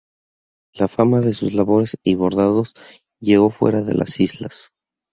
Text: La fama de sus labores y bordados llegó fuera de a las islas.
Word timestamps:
La 0.79 0.87
fama 0.87 1.19
de 1.21 1.31
sus 1.31 1.53
labores 1.53 1.95
y 2.03 2.15
bordados 2.15 2.73
llegó 3.19 3.51
fuera 3.51 3.83
de 3.83 3.91
a 3.91 3.95
las 3.97 4.19
islas. 4.19 4.71